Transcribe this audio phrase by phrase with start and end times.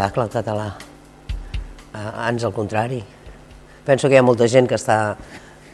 [0.00, 0.68] obstacle el català.
[1.92, 3.02] Ans al contrari.
[3.84, 5.16] Penso que hi ha molta gent que, està,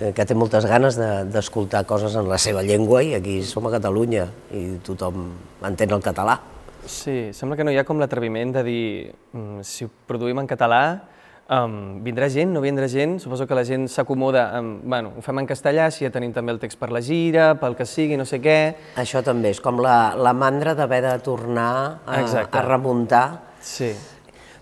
[0.01, 3.67] eh, que té moltes ganes de- d'escoltar coses en la seva llengua i aquí som
[3.67, 6.39] a Catalunya i tothom entén el català.
[6.87, 10.47] Sí, sembla que no hi ha com l'atreviment de dir mm, si ho produïm en
[10.47, 11.03] català,
[11.51, 15.39] um, vindrà gent, no vindrà gent, suposo que la gent s'acomoda, amb, bueno, ho fem
[15.41, 18.25] en castellà, si ja tenim també el text per la gira, pel que sigui, no
[18.25, 18.77] sé què...
[18.97, 22.57] Això també és com la, la mandra d'haver de tornar a, Exacte.
[22.57, 23.27] a remuntar.
[23.61, 23.93] Sí,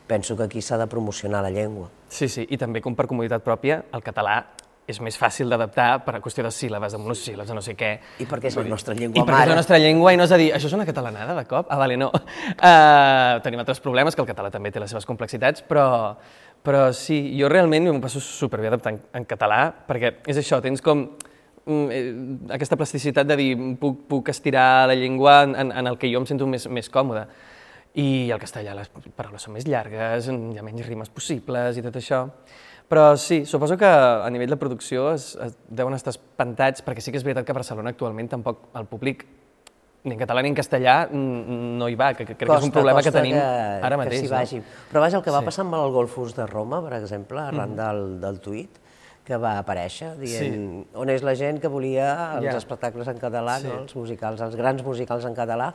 [0.06, 1.88] Penso que aquí s'ha de promocionar la llengua.
[2.08, 4.44] sí, sí, i també com per comoditat pròpia, el català
[4.86, 7.90] és més fàcil d'adaptar per a qüestió de síl·labes, de monosíl·labs, de no sé què.
[8.20, 9.50] I perquè és la nostra I llengua perquè és mare.
[9.54, 11.70] la nostra llengua i no és a dir, això és una catalanada de cop?
[11.72, 12.10] Ah, vale, no.
[12.12, 15.86] Uh, tenim altres problemes, que el català també té les seves complexitats, però,
[16.62, 21.06] però sí, jo realment m'ho passo superbé adaptant en català, perquè és això, tens com
[21.64, 22.04] mm, eh,
[22.58, 26.20] aquesta plasticitat de dir puc, puc estirar la llengua en, en, en el que jo
[26.20, 27.24] em sento més, més còmode.
[27.94, 31.94] I el castellà les paraules són més llargues, hi ha menys rimes possibles i tot
[32.00, 32.24] això.
[32.90, 37.14] Però sí, suposo que a nivell de producció es, es deuen estar espantats, perquè sí
[37.14, 39.24] que és veritat que a Barcelona actualment tampoc el públic
[40.04, 42.66] ni en català ni en castellà mm, no hi va, que, que crec que és
[42.66, 44.18] un problema que tenim ara mateix.
[44.20, 44.36] Que s'hi no?
[44.36, 44.60] vagi.
[44.90, 45.48] Però vaja, el que va Sí.
[45.48, 48.82] passar amb el Golfus de Roma, per exemple, arran del, del tuit,
[49.24, 52.58] que va aparèixer, dient on és la gent que volia els Ja.
[52.58, 53.68] espectacles en català, Sí.
[53.70, 53.78] no?
[53.86, 55.70] els musicals, els grans musicals en català,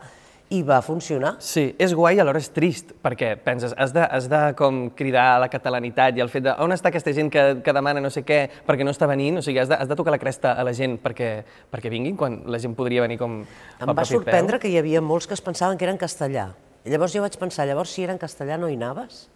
[0.50, 1.36] i va funcionar.
[1.44, 5.26] Sí, és guai i alhora és trist, perquè penses, has de, has de com cridar
[5.36, 8.10] a la catalanitat i el fet de on està aquesta gent que, que demana no
[8.14, 10.56] sé què perquè no està venint, o sigui, has de, has de tocar la cresta
[10.58, 11.30] a la gent perquè,
[11.70, 14.66] perquè vinguin, quan la gent podria venir com Em va sorprendre peu.
[14.66, 16.50] que hi havia molts que es pensaven que era en castellà.
[16.90, 19.28] Llavors jo vaig pensar, llavors si era en castellà no hi anaves?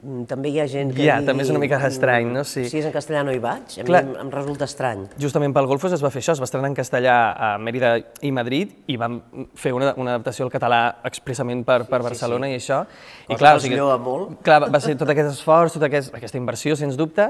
[0.00, 2.40] Mm, També hi ha gent que Ja, digui, també és una mica estrany, no?
[2.48, 2.64] Sí.
[2.70, 3.74] Si és en castellà no hi vaig?
[3.82, 4.00] A Clar.
[4.06, 5.02] mi em, em resulta estrany.
[5.20, 7.92] Justament pel Golfos es va fer això, es va estrenar en castellà a Mèrida
[8.24, 9.18] i Madrid i vam
[9.54, 12.80] fer una, una adaptació al català expressament per, per Barcelona i això.
[13.28, 14.38] I Cosa que es lloa molt.
[14.46, 17.28] Clar, va ser tot aquest esforç, tota aquest, aquesta inversió, sens dubte,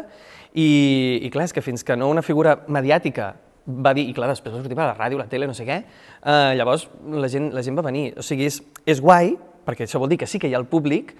[0.55, 3.33] i, i clar, és que fins que no una figura mediàtica
[3.67, 5.81] va dir, i clar, després va sortir per la ràdio, la tele, no sé què,
[6.23, 8.13] eh, llavors la gent, la gent va venir.
[8.19, 9.35] O sigui, és, és guai,
[9.67, 11.15] perquè això vol dir que sí que hi ha el públic,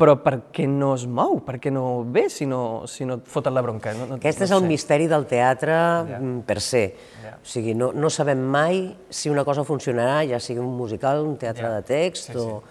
[0.00, 1.38] però per què no es mou?
[1.44, 3.92] Per què no ve si no, si no et foten la bronca?
[3.96, 4.70] No, no, Aquest no és el sé.
[4.72, 5.76] misteri del teatre
[6.16, 6.82] mm, per se.
[7.22, 7.34] Ja.
[7.36, 11.36] O sigui, no, no sabem mai si una cosa funcionarà, ja sigui un musical, un
[11.40, 11.74] teatre Ja.
[11.76, 12.38] de text, Sí, sí.
[12.38, 12.62] o...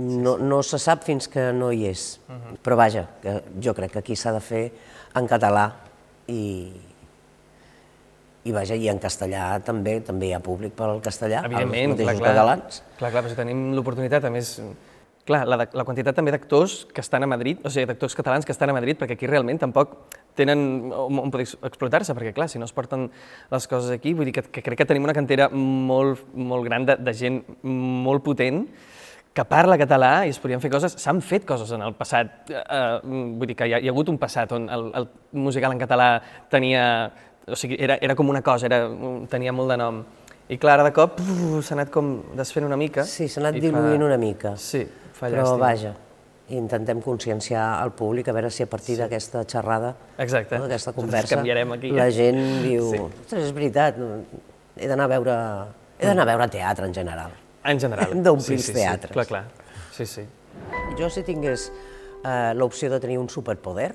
[0.00, 2.20] No, no se sap fins que no hi és.
[2.30, 2.60] Mhm.
[2.62, 4.62] Però vaja, que jo crec que aquí s'ha de fer
[5.18, 5.64] en català
[6.30, 6.70] i,
[8.44, 12.20] i vaja, i en castellà també, també hi ha públic pel castellà, els clar, mateixos
[12.22, 12.30] clar.
[12.30, 12.78] catalans.
[13.00, 14.54] Clar, clar, però si tenim l'oportunitat, a més,
[15.30, 18.44] clar, la, de- la quantitat també d'actors que estan a Madrid, o sigui, d'actors catalans
[18.46, 19.96] que estan a Madrid, perquè aquí realment tampoc
[20.38, 23.06] tenen on, on poder explotar-se, perquè clar, si no es porten
[23.50, 26.86] les coses aquí, vull dir que, que crec que tenim una cantera molt, molt gran
[26.88, 28.64] de, de gent molt potent
[29.30, 32.58] que parla català i es podrien fer coses, s'han fet coses en el passat, eh,
[32.58, 35.06] eh, vull dir que hi ha, hi ha hagut un passat on el, el
[35.38, 36.08] musical en català
[36.50, 36.82] tenia,
[37.46, 38.82] o sigui, era, era com una cosa, era,
[39.30, 40.02] tenia molt de nom.
[40.50, 41.20] I clar, ara de cop
[41.62, 43.04] s'ha anat com desfent una mica.
[43.06, 44.56] Sí, s'ha anat diluint una mica.
[44.58, 44.80] Sí,
[45.20, 45.92] Però vaja,
[46.50, 51.92] intentem conscienciar al públic a veure si a partir d'aquesta xerrada, no, d'aquesta conversa, aquí,
[51.94, 52.98] la gent diu, Sí.
[52.98, 53.96] ostres, és veritat,
[54.76, 55.36] he d'anar a veure,
[55.98, 57.30] he d'anar a veure teatre en general.
[57.64, 58.10] En general.
[58.16, 59.10] Hem d'omplir sí, sí, els teatres.
[59.10, 59.44] Sí, clar, clar.
[59.92, 60.26] Sí, sí.
[60.98, 61.70] Jo si tingués
[62.24, 63.94] eh, l'opció de tenir un superpoder,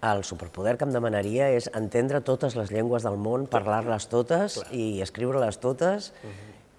[0.00, 5.00] el superpoder que em demanaria és entendre totes les llengües del món, parlar-les totes i
[5.02, 6.12] escriure-les totes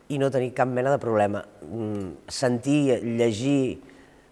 [0.10, 1.44] i no tenir cap mena de problema.
[1.70, 3.82] Mm, Sentir, llegir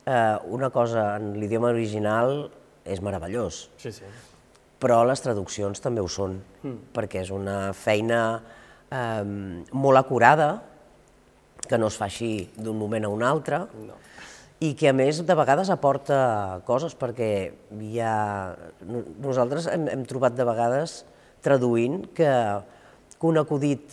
[0.05, 2.47] eh, una cosa en l'idioma original
[2.87, 4.07] és meravellós, Sí, sí.
[4.79, 6.39] però les traduccions també ho són,
[6.95, 8.21] perquè és una feina
[8.89, 9.23] eh,
[9.73, 10.63] molt acurada,
[11.67, 13.97] que no es fa així d'un moment a un altre, No.
[14.63, 17.51] i que a més de vegades aporta coses, perquè
[17.83, 18.55] hi ha...
[18.87, 21.03] no- nosaltres hem, hem trobat de vegades
[21.45, 22.31] traduint que,
[23.19, 23.91] que un acudit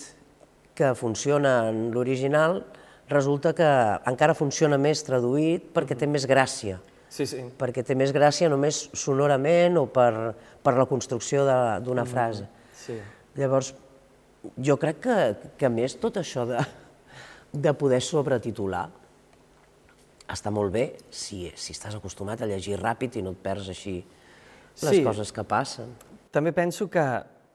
[0.75, 2.65] que funciona en l'original
[3.09, 3.67] resulta que
[4.11, 6.81] encara funciona més traduït perquè té més gràcia
[7.15, 7.45] Sí, sí.
[7.59, 10.35] perquè té més gràcia només sonorament o per,
[10.65, 12.49] per la construcció de- d'una frase.
[12.75, 12.97] Sí.
[13.37, 13.75] Llavors,
[14.59, 15.19] jo crec que,
[15.57, 16.59] que a més tot això de,
[17.53, 18.89] de poder sobretitular
[20.27, 23.99] està molt bé si, si estàs acostumat a llegir ràpid i no et perds així
[24.83, 25.05] les Sí.
[25.05, 25.93] coses que passen.
[26.33, 27.05] També penso que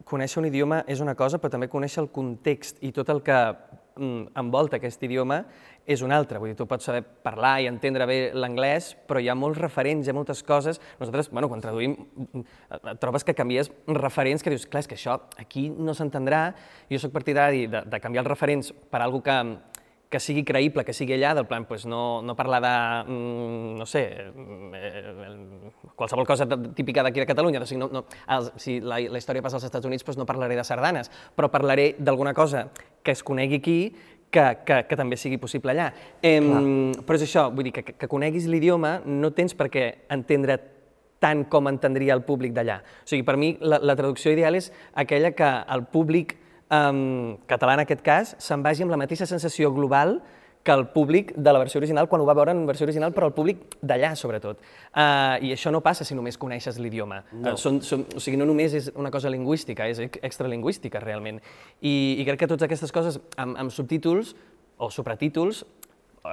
[0.10, 3.38] conèixer un idioma és una cosa, però també conèixer el context i tot el que
[3.38, 5.44] mm, envolta aquest idioma
[5.90, 6.42] és un altre.
[6.42, 10.06] Vull dir, tu pots saber parlar i entendre bé l'anglès, però hi ha molts referents,
[10.06, 10.82] hi ha moltes coses.
[11.00, 15.20] Nosaltres, bueno, quan traduïm, mm, trobes que canvies referents que dius, clar, és que això
[15.38, 16.54] aquí no s'entendrà.
[16.92, 19.38] Jo sóc partidari de, de canviar els referents per algo que,
[20.10, 23.86] que sigui creïble, que sigui allà, del plan, pues, no, no parlar de, mm, no
[23.86, 24.04] sé,
[24.74, 29.22] eh, qualsevol cosa típica d'aquí de Catalunya, o sigui, no, no, els, si la, la
[29.22, 32.70] història passa als Estats Units, pues no parlaré de sardanes, però parlaré d'alguna cosa
[33.04, 33.80] que es conegui aquí,
[34.32, 35.92] que, que, que també sigui possible allà.
[36.22, 36.42] Eh,
[37.06, 40.58] però és això, vull dir, que, que coneguis l'idioma no tens per què entendre
[41.20, 42.80] tant com entendria el públic d'allà.
[42.82, 46.38] O sigui, per mi la, la traducció ideal és aquella que el públic
[46.70, 50.20] um, català en aquest cas, se'n vagi amb la mateixa sensació global
[50.64, 53.30] que el públic de la versió original quan ho va veure en versió original, però
[53.30, 54.60] el públic d'allà, sobretot.
[54.92, 57.22] Uh, I això no passa si només coneixes l'idioma.
[57.32, 57.54] No.
[57.54, 61.40] Uh, són, són, o sigui, no només és una cosa lingüística, és extralingüística, realment.
[61.80, 64.36] I, i crec que totes aquestes coses amb, amb subtítols
[64.80, 65.64] o sobretítols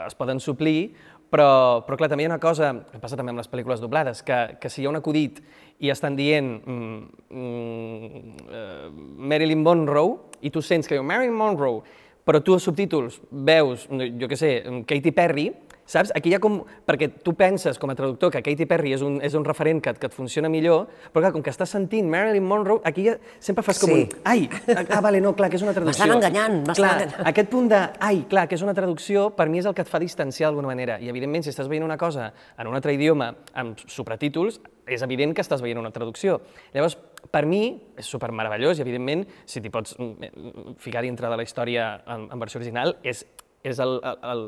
[0.04, 0.94] es poden suplir,
[1.30, 4.22] però, però clar, també hi ha una cosa, que passa també amb les pel·lícules doblades,
[4.26, 5.42] que, que si hi ha un acudit
[5.82, 7.00] i estan dient mm,
[7.30, 8.88] mm, uh,
[9.32, 11.82] Marilyn Monroe i tu sents que diu Marilyn Monroe,
[12.26, 14.52] però tu als subtítols veus, jo què sé,
[14.88, 15.50] Katy Perry,
[15.86, 16.12] Saps?
[16.18, 16.58] Aquí hi ha com...
[16.86, 19.94] Perquè tu penses, com a traductor, que Katy Perry és un, és un referent que,
[19.96, 23.64] que et funciona millor, però clar, com que estàs sentint Marilyn Monroe, aquí ja sempre
[23.66, 24.02] fas com sí.
[24.02, 24.20] un...
[24.26, 26.02] Ai, ah, vale, no, clar, que és una traducció.
[26.04, 27.26] M'estan enganyant, m'estan enganyant.
[27.32, 29.90] Aquest punt de, ai, clar, que és una traducció, per mi és el que et
[29.90, 30.98] fa distanciar d'alguna manera.
[31.02, 35.34] I, evidentment, si estàs veient una cosa en un altre idioma amb subtítols, és evident
[35.34, 36.40] que estás veient una traducció.
[36.74, 36.96] Llavors,
[37.30, 41.38] per mi, és super meravellós i, evidentment, si t'hi pots mm, mm, ficar dintre de
[41.38, 43.24] la història en, en versió original, és
[43.66, 43.80] és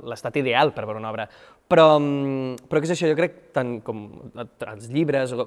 [0.09, 1.27] l'estat ideal per veure una obra.
[1.69, 3.11] Però, mm, però què és això?
[3.11, 4.07] Jo crec, tant com
[4.39, 5.45] els llibres, o,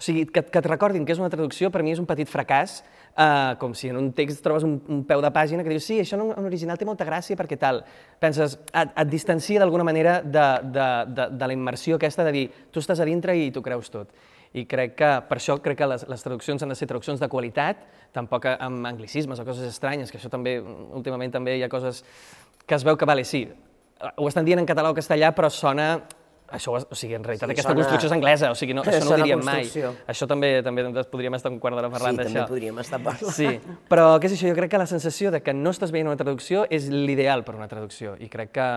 [0.00, 2.28] o sigui, que, que et recordin que és una traducció, per mi és un petit
[2.28, 2.80] fracàs,
[3.14, 6.00] eh, com si en un text trobes un, un peu de pàgina que dius sí,
[6.00, 7.82] això en original té molta gràcia perquè tal.
[8.22, 12.44] Penses, et, et distancia d'alguna manera de, de, de, de la immersió aquesta de dir
[12.72, 14.10] tu estàs a dintre i tu creus tot.
[14.50, 17.28] I crec que, per això crec que les, les traduccions han de ser traduccions de
[17.30, 17.84] qualitat,
[18.16, 20.56] tampoc amb anglicismes o coses estranyes, que això també,
[20.96, 22.02] últimament també hi ha coses
[22.70, 23.42] que es veu que, vale, sí,
[24.16, 25.90] ho estan dient en català o castellà, però sona
[26.50, 27.78] això, o sigui, en realitat sí, aquesta sona...
[27.78, 29.68] construcció és anglesa, o sigui, no, això no ho diríem mai.
[30.10, 32.30] Això també també podríem estar un quart d'hora parlant d'això.
[32.30, 33.34] Sí, també podríem estar parlant.
[33.36, 33.52] Sí,
[33.90, 34.50] però què és això?
[34.50, 37.54] Jo crec que la sensació de que no estàs veient una traducció és l'ideal per
[37.58, 38.68] una traducció i crec que,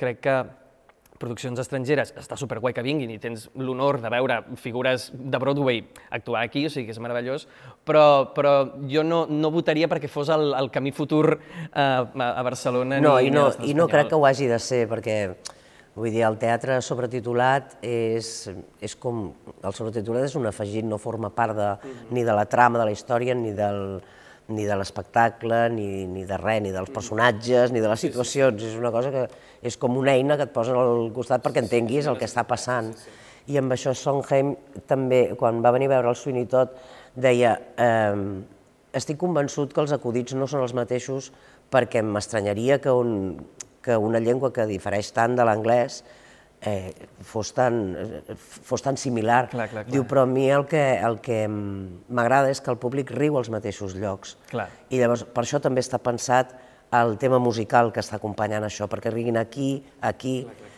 [0.00, 0.36] crec que
[1.20, 5.82] produccions estrangeres, està superguai que vinguin i tens l'honor de veure figures de Broadway
[6.16, 7.46] actuar aquí, o sigui que és meravellós,
[7.86, 8.54] però, però
[8.88, 13.28] jo no, no votaria perquè fos el, el camí futur eh, a Barcelona no, ni,
[13.28, 15.18] i no, i no crec que ho hagi de ser, perquè
[15.94, 18.48] vull dir, el teatre sobretitulat és,
[18.80, 19.28] és com...
[19.60, 22.16] El sobretitulat és un afegit, no forma part de, mm -hmm.
[22.16, 24.00] ni de la trama de la història, ni del,
[24.50, 28.62] ni de l'espectacle, ni, ni de res, ni dels personatges, ni de les situacions.
[28.66, 29.24] És una cosa que
[29.66, 32.92] és com una eina que et posen al costat perquè entenguis el que està passant.
[33.50, 34.54] I amb això Sondheim
[34.90, 36.76] també, quan va venir a veure el Sweeney Todd,
[37.16, 38.16] deia eh,
[38.96, 41.30] estic convençut que els acudits no són els mateixos
[41.70, 43.38] perquè m'estranyaria que, un,
[43.82, 46.02] que una llengua que difereix tant de l'anglès
[46.62, 46.92] eh,
[47.24, 47.96] fos, tan,
[48.36, 49.48] fos tan similar.
[49.50, 49.92] Clar, clar, clar.
[49.92, 53.50] Diu, però a mi el que, el que m'agrada és que el públic riu als
[53.52, 54.36] mateixos llocs.
[54.50, 54.68] Clar.
[54.90, 56.56] I llavors, per això també està pensat
[56.96, 60.69] el tema musical que està acompanyant això, perquè riguin aquí, aquí, clar, clar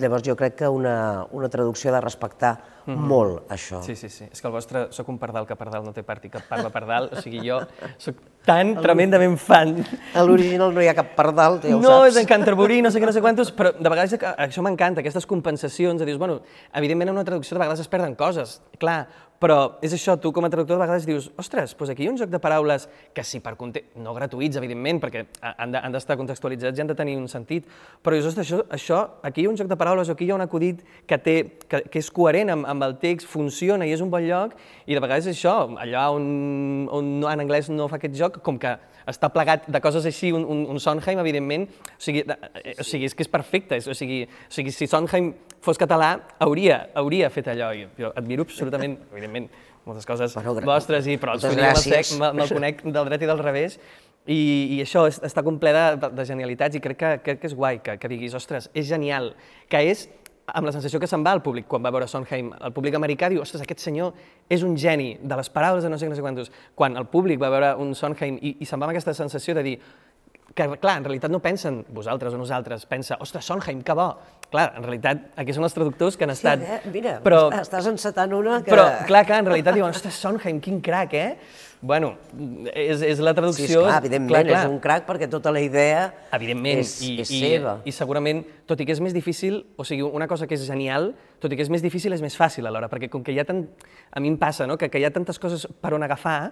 [0.00, 2.50] Llavors jo crec que una, una traducció ha de respectar
[2.84, 3.06] mm -hmm.
[3.08, 3.82] molt això.
[3.82, 4.24] Sí, sí, sí.
[4.30, 6.70] És que el vostre, sóc un pardal que pardal no té part i que parla
[6.70, 7.60] pardal, o sigui, jo
[7.98, 9.84] sóc tan tremendament fan.
[10.14, 11.98] A l'original no hi ha cap pardal, ja ho no, saps.
[11.98, 15.00] No, és en Canterbury, no sé què, no sé quantos, però de vegades això m'encanta,
[15.00, 16.42] aquestes compensacions, de dius, bueno,
[16.74, 19.08] evidentment en una traducció de vegades es perden coses, clar,
[19.40, 22.12] però és això, tu com a traductor de vegades dius, ostres, doncs aquí hi ha
[22.12, 26.20] un joc de paraules que sí, per context, no gratuïts, evidentment, perquè han d'estar de,
[26.20, 27.68] contextualitzats i han de tenir un sentit,
[28.04, 30.34] però dius, ostres, això, això, aquí hi ha un joc de paraules o aquí hi
[30.34, 33.96] ha un acudit que, té, que, que és coherent amb, amb el text, funciona i
[33.96, 36.30] és un bon lloc, i de vegades això, allà on,
[36.92, 38.76] on en anglès no fa aquest joc, com que
[39.08, 41.64] està plegat de coses així, un, un, un Sondheim, evidentment,
[41.96, 42.36] o sigui, de,
[42.76, 45.32] o sigui, és que és perfecte, és, o, sigui, o sigui, si Sondheim
[45.64, 47.72] fos català, hauria, hauria fet allò.
[47.76, 49.50] Jo, jo admiro absolutament, evidentment,
[49.86, 51.42] moltes coses bueno, vostres, i, però el
[52.20, 53.78] me'l conec del dret i del revés,
[54.28, 57.56] i, i això és, està ple de, de genialitats i crec que, crec que és
[57.56, 59.32] guai que, que diguis, ostres, és genial,
[59.68, 60.08] que és
[60.54, 62.50] amb la sensació que se'n va al públic quan va veure Sondheim.
[62.58, 64.14] El públic americà diu, ostres, aquest senyor
[64.50, 66.50] és un geni de les paraules de no sé, no sé quantos.
[66.74, 69.64] Quan el públic va veure un Sondheim i, i se'n va amb aquesta sensació de
[69.66, 69.76] dir,
[70.54, 74.10] que, clar, en realitat no pensen vosaltres o nosaltres, pensa, ostres, Sondheim, que bo.
[74.50, 76.62] Clar, en realitat, aquí són els traductors que han estat...
[76.62, 76.90] Sí, eh?
[76.90, 78.72] mira, però, estàs encetant una que...
[78.72, 81.68] Però, clar, clar, en realitat diuen, ostres, Sondheim, quin crac, eh?
[81.80, 82.10] Bueno,
[82.74, 83.64] és, és la traducció...
[83.64, 84.64] Sí, esclar, evidentment, clar, clar.
[84.66, 86.02] és un crac perquè tota la idea
[86.36, 87.78] evidentment, és, i, és seva.
[87.86, 90.66] I, I segurament, tot i que és més difícil, o sigui, una cosa que és
[90.66, 93.40] genial, tot i que és més difícil, és més fàcil alhora, perquè com que hi
[93.40, 93.64] ha tant...
[94.10, 96.50] A mi em passa, no?, que, que hi ha tantes coses per on agafar,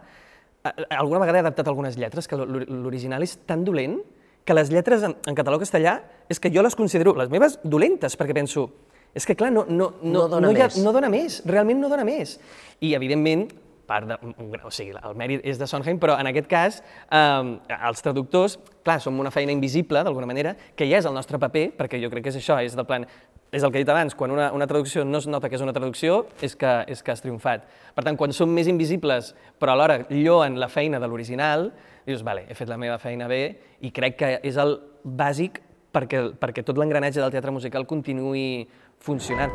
[0.64, 3.98] alguna vegada he adaptat algunes lletres que l'original és tan dolent
[4.44, 5.98] que les lletres en, en català o castellà
[6.28, 8.68] és que jo les considero les meves dolentes, perquè penso,
[9.14, 10.78] és que clar, no, no, no, No dona no, hi ha, més.
[10.84, 12.38] no dona més, realment no dona més.
[12.80, 13.48] I evidentment,
[13.88, 14.18] part de,
[14.62, 18.98] o sigui, el mèrit és de Sondheim, però en aquest cas eh, els traductors, clar,
[19.02, 22.28] som una feina invisible, d'alguna manera, que ja és el nostre paper, perquè jo crec
[22.28, 23.08] que és això, és del plan,
[23.50, 25.64] és el que he dit abans, quan una, una traducció no es nota que és
[25.64, 27.64] una traducció, és que, és que has triomfat.
[27.96, 31.70] Per tant, quan som més invisibles, però alhora lloen la feina de l'original,
[32.06, 33.42] dius, vale, he fet la meva feina bé
[33.84, 38.66] i crec que és el bàsic perquè, perquè tot l'engranatge del teatre musical continuï
[39.04, 39.54] funcionant.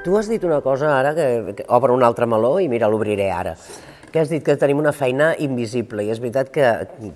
[0.00, 3.26] Tu has dit una cosa ara que, que obre un altre meló i mira, l'obriré
[3.36, 3.52] ara.
[4.10, 6.68] Que has dit que tenim una feina invisible i és veritat que,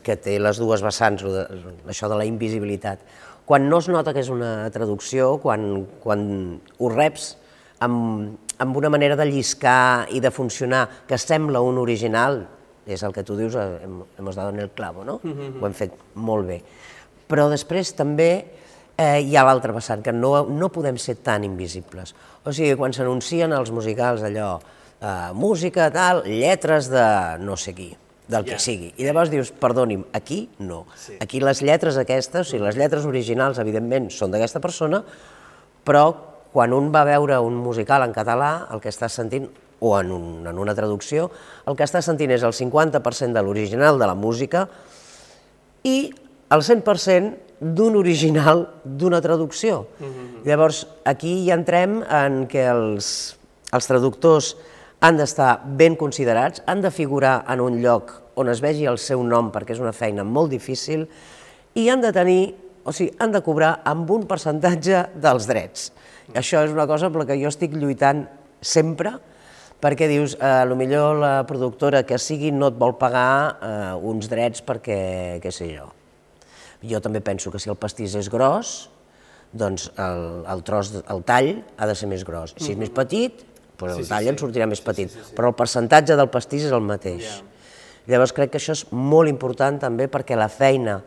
[0.04, 1.24] que té les dues vessants,
[1.88, 3.00] això de la invisibilitat.
[3.48, 6.26] Quan no es nota que és una traducció, quan, quan
[6.76, 7.30] ho reps
[7.84, 12.42] amb, amb una manera de lliscar i de funcionar que sembla un original,
[12.84, 15.22] és el que tu dius, hem, hemos dado en el clavo, no?
[15.24, 16.60] Ho hem fet molt bé.
[17.32, 18.44] Però després també
[18.96, 22.14] eh, hi ha l'altre vessant, que no, no podem ser tan invisibles.
[22.44, 24.56] O sigui, quan s'anuncien els musicals allò,
[25.00, 27.06] eh, música, tal, lletres de
[27.42, 27.90] no sé qui,
[28.28, 28.92] del que sigui.
[28.96, 30.84] I llavors dius, perdoni'm, aquí no.
[30.96, 31.18] Sí.
[31.20, 35.02] Aquí les lletres aquestes, o sigui, les lletres originals, evidentment, són d'aquesta persona,
[35.84, 36.06] però
[36.54, 39.50] quan un va veure un musical en català, el que està sentint,
[39.84, 41.26] o en, un, en una traducció,
[41.68, 44.68] el que està sentint és el 50% de l'original de la música
[45.84, 46.14] i
[46.54, 49.86] el 100% d'un original d'una traducció.
[49.98, 50.44] Mm -hmm.
[50.44, 53.36] Llavors, aquí ja entrem en que els,
[53.72, 54.56] els traductors
[55.00, 59.22] han d'estar ben considerats, han de figurar en un lloc on es vegi el seu
[59.22, 61.06] nom, perquè és una feina molt difícil,
[61.74, 65.92] i han de tenir, o sigui, han de cobrar amb un percentatge dels drets.
[66.34, 68.24] I això és una cosa per la que jo estic lluitant
[68.60, 69.16] sempre,
[69.84, 74.30] perquè dius, eh, lo millor la productora que sigui no et vol pagar eh, uns
[74.32, 75.90] drets perquè, què sé jo.
[76.84, 78.90] Jo també penso que si el pastís és gros,
[79.54, 82.54] doncs el, el tros, el tall ha de ser més gros.
[82.58, 83.44] Si és més petit,
[83.78, 87.40] doncs el tall en sortirà més petit, però el percentatge del pastís és el mateix.
[88.10, 90.98] Llavors crec que això és molt important també perquè la feina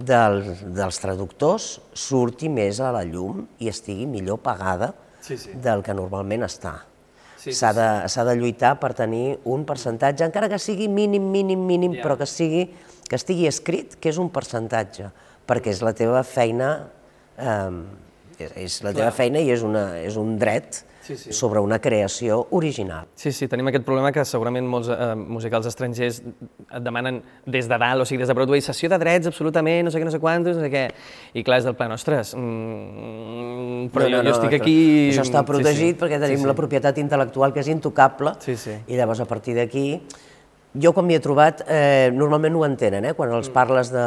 [0.00, 0.40] del,
[0.74, 5.52] dels traductors surti més a la llum i estigui millor pagada Sí, sí.
[5.60, 6.78] del que normalment està.
[7.40, 11.30] Sí, sí, S'ha de, s'ha de lluitar per tenir un percentatge, encara que sigui mínim,
[11.32, 12.02] mínim, mínim, Ja.
[12.04, 12.66] però que, sigui,
[13.08, 15.08] que estigui escrit que és un percentatge,
[15.48, 16.90] perquè és la teva feina,
[17.38, 17.80] eh,
[18.44, 20.84] és, és la teva feina i és, una, és un dret
[21.16, 21.32] Sí, sí.
[21.34, 23.06] sobre una creació original.
[23.18, 27.78] Sí, sí, tenim aquest problema que segurament molts eh, musicals estrangers et demanen des de
[27.82, 30.20] dalt, o sigui, des de Broadway, sessió de drets, absolutament, no sé què, no sé
[30.22, 30.84] quantos, no sé què.
[31.34, 34.76] I clar, és del plan, ostres, mm, però jo, jo estic aquí...
[35.10, 35.98] Això està protegit sí, sí.
[36.00, 36.50] perquè tenim sí, sí.
[36.50, 38.76] la propietat intel·lectual que és intocable Sí, sí.
[38.86, 39.86] i llavors a partir d'aquí
[40.80, 43.14] jo quan m'hi he trobat, eh, normalment ho entenen, eh?
[43.18, 43.52] quan els Mm.
[43.56, 44.04] parles de,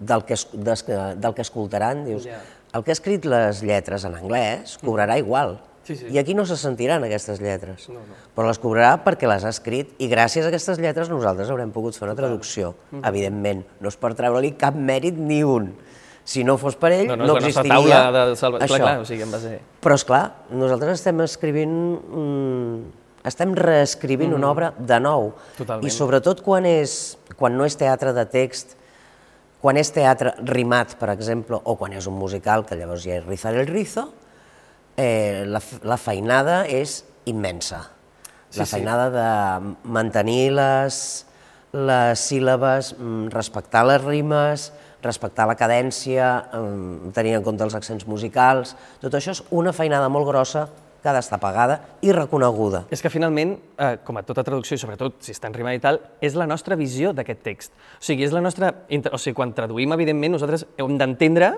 [0.00, 2.40] del, que, es- des, que- del que escoltaran, dius, Ja.
[2.74, 5.58] El que ha escrit les lletres en anglès cobrarà igual.
[5.84, 6.06] Sí, sí.
[6.12, 8.18] I aquí no se sentiran aquestes lletres, no, no.
[8.36, 11.96] però les cobrarà perquè les ha escrit i gràcies a aquestes lletres nosaltres haurem pogut
[11.98, 13.08] fer una traducció, Mm-hmm.
[13.08, 13.64] evidentment.
[13.80, 15.72] No és per treure-li cap mèrit ni un.
[16.30, 17.72] Si no fos per ell, No, no, no existiria
[18.04, 18.60] taula de salva...
[18.62, 18.76] Això.
[18.78, 19.56] clar, o sigui, en base...
[19.82, 20.22] Però, és clar,
[20.52, 21.72] nosaltres estem escrivint,
[22.06, 22.76] mm,
[23.26, 25.32] estem reescrivint una obra de nou.
[25.56, 25.88] Totalment.
[25.88, 28.76] I sobretot quan, és, quan no és teatre de text,
[29.60, 33.26] quan és teatre rimat, per exemple, o quan és un musical, que llavors ja és
[33.26, 34.08] rizar el rizo,
[34.96, 37.84] eh, la, la feinada és immensa.
[38.56, 38.72] La sí.
[38.72, 39.26] feinada de
[39.84, 41.00] mantenir les,
[41.76, 44.70] les síl·labes, mm, respectar les rimes,
[45.04, 50.08] respectar la cadència, mm, tenir en compte els accents musicals, tot això és una feinada
[50.12, 50.66] molt grossa
[51.02, 52.84] que ha d'estar pagada i reconeguda.
[52.92, 55.80] És que finalment, eh, com a tota traducció, i sobretot si està en rima i
[55.80, 57.72] tal, és la nostra visió d'aquest text.
[57.98, 58.72] O sigui, és la nostra...
[59.12, 61.52] O sigui, quan traduïm, evidentment, nosaltres hem d'entendre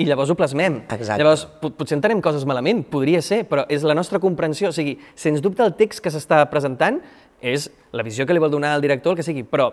[0.00, 0.80] i llavors ho plasmem.
[0.88, 1.20] Exacte.
[1.22, 4.70] Llavors, pot- potser entenem coses malament, podria ser, però és la nostra comprensió.
[4.70, 7.02] O sigui, sens dubte el text que s'està presentant
[7.40, 9.70] és la visió que li vol donar al director, el que sigui, però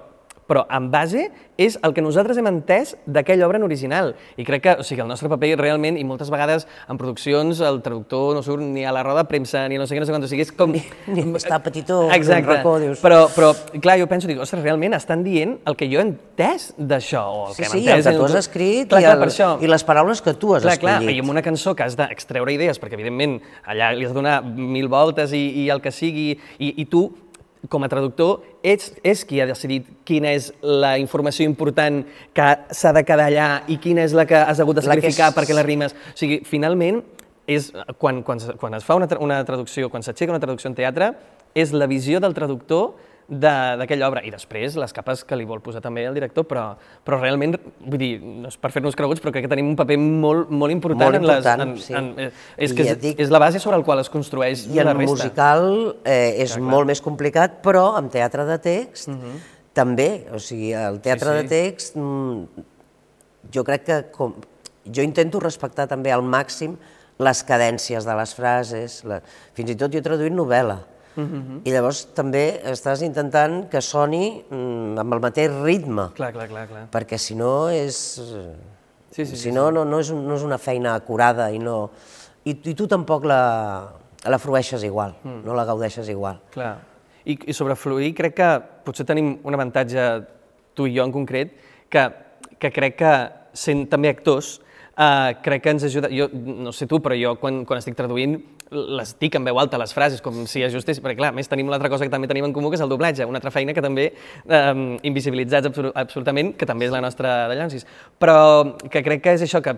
[0.47, 1.27] però en base
[1.57, 4.11] és el que nosaltres hem entès d'aquella obra en original.
[4.37, 7.81] I crec que o sigui, el nostre paper realment, i moltes vegades en produccions, el
[7.81, 10.13] traductor no surt ni a la roda de premsa, ni no sé què, no sé
[10.13, 10.71] quant, o sigui, és com...
[10.71, 10.83] Ni,
[11.15, 12.51] ni està petitó Exacte.
[12.59, 13.01] racó, dius...
[13.03, 13.51] Però, però,
[13.81, 17.47] clar, jo penso, dic, ostres, realment estan dient el que jo he entès d'això, o
[17.49, 18.11] el Sí, que sí, hem el entès...
[18.11, 19.49] que tu has escrit clar, i, clar, el, per això.
[19.65, 21.17] i les paraules que tu has Clar, clar, escollit.
[21.17, 24.39] i amb una cançó que has d'extreure idees, perquè evidentment allà li has de donar
[24.45, 27.07] mil voltes i, i el que sigui, i, i tu,
[27.69, 32.93] com a traductor, ets, és qui ha decidit quina és la informació important que s'ha
[32.93, 35.55] de quedar allà i quina és la que has hagut de La sacrificar és- perquè
[35.57, 35.93] la rimes...
[35.93, 37.01] O sigui, finalment,
[37.47, 40.75] és, quan, quan, quan es fa una, tra- una traducció, quan s'aixeca una traducció en
[40.75, 41.13] teatre,
[41.55, 42.93] és la visió del traductor
[43.27, 44.21] d'aquella obra.
[44.23, 47.99] I després les capes que li vol posar també el director, però, però realment, vull
[47.99, 51.03] dir, no és per fer-nos creguts, però crec que tenim un paper molt, molt important,
[51.03, 51.41] Molt en les...
[51.43, 51.93] important, En, sí.
[51.93, 54.09] en, eh, és I que ja és, dic- és la base sobre el qual es
[54.09, 55.11] construeix I en la resta.
[55.11, 55.67] musical
[56.05, 56.71] eh, és Clar, clar.
[56.71, 59.11] molt més complicat, però en teatre de text
[59.75, 60.09] també.
[60.33, 61.43] O sigui, el teatre Sí, sí.
[61.43, 62.65] de text, mm,
[63.53, 64.33] jo crec que com,
[64.87, 66.77] jo intento respectar també al màxim
[67.19, 69.19] les cadències de les frases, la,
[69.57, 70.77] fins i tot jo he traduït novel·la.
[71.17, 76.67] I llavors també estàs intentant que soni mm, amb el mateix ritme, Clar, clar, clar,
[76.69, 76.83] clar.
[76.93, 77.97] perquè si no és...
[79.11, 81.89] Sí, sí, si no, no, no, és, un- no és una feina acurada i no...
[82.45, 83.39] I, i tu tampoc la,
[84.29, 85.41] la frueixes igual, Mm.
[85.47, 86.37] no la gaudeixes igual.
[86.53, 86.75] Clar.
[87.25, 88.49] I, I sobre fluir crec que
[88.85, 90.05] potser tenim un avantatge,
[90.77, 91.55] tu i jo en concret,
[91.89, 92.05] que,
[92.61, 93.11] que crec que
[93.57, 94.59] sent també actors,
[94.93, 96.11] eh, crec que ens ajuda...
[96.13, 98.37] Jo no sé tu, però jo quan, quan estic traduint
[98.71, 101.89] les dic en veu alta, les frases, com si ajustés, perquè clar, més tenim l'altra
[101.89, 104.09] cosa que també tenim en comú, que és el doblatge, una altra feina que també,
[104.47, 107.85] eh, invisibilitzats absolu absolutament, que també és la nostra de Llancis.
[108.19, 109.75] Però que crec que és això, que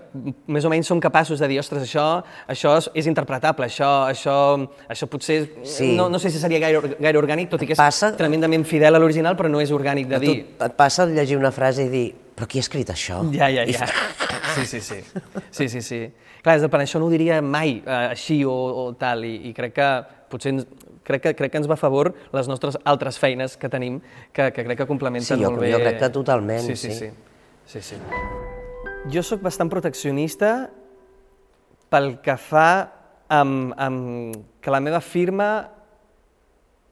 [0.47, 5.07] més o menys som capaços de dir, ostres, això, això és- interpretable, això, això, això
[5.07, 5.49] potser...
[5.63, 5.95] Sí.
[5.95, 8.95] No, no sé si seria gaire, gaire orgànic, tot i que és Passa- tremendament fidel
[8.95, 10.33] a l'original, però no és orgànic de dir.
[10.57, 12.07] tu et passa el llegir una frase i dir
[12.39, 13.19] però qui ha escrit això?
[13.35, 13.85] Ja, ja, ja.
[14.55, 14.99] Sí, sí, sí.
[15.51, 16.01] Sí, sí, sí.
[16.43, 19.49] Clar, és de per això no ho diria mai eh, així o, o tal, i,
[19.49, 19.87] i crec que
[20.31, 20.67] potser ens,
[21.03, 23.97] crec que, crec que ens va a favor les nostres altres feines que tenim,
[24.31, 25.71] que, que crec que complementen Sí, jo- molt bé.
[25.73, 26.75] jo crec que totalment, sí.
[26.75, 27.09] Sí, sí.
[27.65, 27.81] sí.
[27.81, 27.95] sí, sí.
[29.11, 30.69] Jo sóc bastant proteccionista
[31.89, 32.69] pel que fa
[33.29, 35.49] amb, amb que la meva firma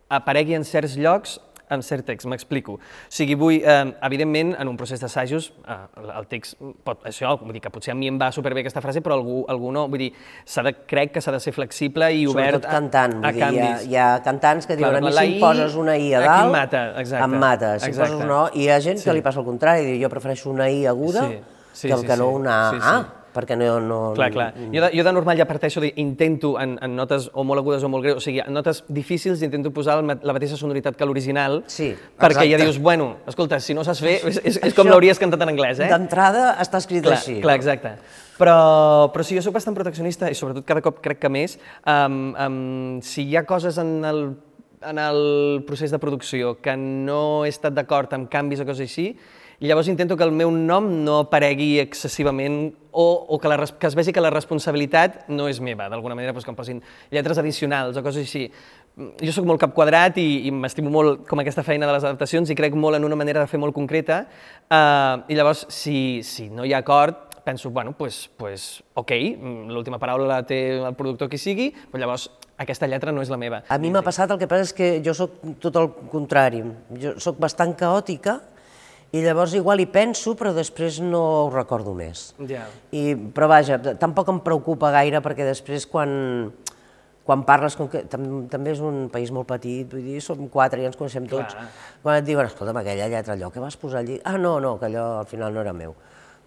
[0.10, 1.38] aparegui en certs llocs
[1.70, 2.74] amb cert text, m'explico.
[2.74, 5.76] O sigui, vull, eh, evidentment, en un procés d'assajos, eh,
[6.18, 9.02] el text pot, això, vull dir que potser a mi em va superbé aquesta frase,
[9.02, 10.14] però algú, algú no, vull dir,
[10.46, 13.32] s'ha de, crec que s'ha de ser flexible i obert Sobretot cantant, a, vull a
[13.32, 13.88] dir, hi ha, canvis.
[13.92, 16.52] hi ha cantants que diuen Clar, a mi si em poses una I a dalt,
[16.52, 18.12] mata, exacte, em mata, si exacte.
[18.12, 19.04] poses una O, i hi ha gent Sí.
[19.10, 21.40] que li passa el contrari, diu, jo prefereixo una I aguda Sí,
[21.74, 22.36] sí, que, el sí, que no sí.
[22.36, 23.17] una Sí, sí.
[23.38, 23.76] Perquè no...
[23.84, 24.48] no Clar, clar.
[24.74, 27.90] Jo de, jo de normal ja parteixo d'intento en, en notes o molt agudes o
[27.94, 31.92] molt greus, o sigui, en notes difícils intento posar la mateixa sonoritat que l'original, Sí,
[32.18, 32.64] perquè ja exacte.
[32.66, 35.84] dius, bueno, escolta, si no saps fer, és, és, és com l'hauries cantat en anglès,
[35.86, 35.92] eh?
[35.92, 37.38] D'entrada està escrit Clar, així.
[37.44, 37.94] clar, exacte.
[38.38, 38.58] Però,
[39.14, 41.58] però sí, jo sóc bastant proteccionista i sobretot cada cop crec que més,
[41.90, 44.22] um, um, si hi ha coses en el,
[44.86, 49.12] en el procés de producció que no he estat d'acord amb canvis o coses així,
[49.66, 53.96] llavors intento que el meu nom no aparegui excessivament o, o que, la, que es
[53.98, 57.98] vegi que la responsabilitat no és meva, d'alguna manera, doncs que em posin lletres addicionals
[57.98, 58.44] o coses així.
[59.22, 62.50] Jo sóc molt cap quadrat i, i m'estimo molt com aquesta feina de les adaptacions
[62.54, 66.50] i crec molt en una manera de fer molt concreta uh, i llavors, si, si
[66.50, 70.98] no hi ha acord, penso, bueno, pues, pues, ok, mm, l'última paraula la té el
[71.00, 72.28] productor qui sigui, però llavors
[72.60, 73.62] aquesta lletra no és la meva.
[73.70, 76.62] A mi m'ha passat, el que passa és que jo sóc tot el contrari.
[77.00, 78.42] Jo sóc bastant caòtica
[79.16, 82.32] i llavors igual hi penso, però després no ho recordo més.
[82.50, 82.66] Ja.
[82.92, 86.12] I, però vaja, tampoc em preocupa gaire perquè després quan,
[87.28, 90.84] quan parles, com que tam, també és un país molt petit, vull dir, som quatre
[90.84, 91.72] i ens coneixem tots, Clar.
[92.04, 94.90] quan et diuen, escolta'm, aquella lletra, allò que vas posar allí, ah, no, no, que
[94.92, 95.96] allò al final no era meu.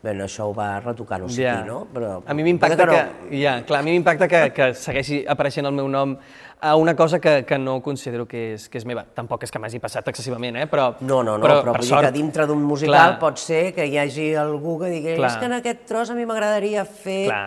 [0.00, 1.82] Bé, no, això ho va retocar no sé qui, no?
[1.92, 2.92] Però, a mi m'impacta no.
[2.94, 6.14] que, ja, clar, a mi m'impacta que, que segueixi apareixent el meu nom
[6.60, 9.04] a una cosa que, que no considero que és, que és meva.
[9.16, 10.66] Tampoc és que m'hagi passat excessivament, eh?
[10.72, 10.90] però...
[11.00, 13.20] No, no, no, però, però, per vull sort, dir que dintre d'un musical Clar.
[13.20, 15.34] pot ser que hi hagi algú que digui Clar.
[15.34, 17.46] és que en aquest tros a mi m'agradaria fer Clar.